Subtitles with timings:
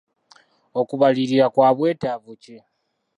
[0.79, 2.57] Okubalirira kwa bwetaavu ki?